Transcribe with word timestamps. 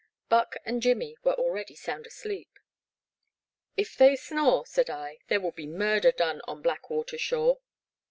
Buck 0.29 0.55
and 0.65 0.81
Jimmy 0.81 1.15
were 1.23 1.35
already 1.35 1.75
sound 1.75 2.07
asleep. 2.07 2.49
*' 3.19 3.45
If 3.77 3.95
they 3.95 4.15
snore," 4.15 4.65
said 4.65 4.89
I, 4.89 5.19
there 5.27 5.39
will 5.39 5.51
be 5.51 5.67
murder 5.67 6.11
done 6.11 6.41
on 6.45 6.63
Black 6.63 6.89
Water 6.89 7.19
shore." 7.19 7.59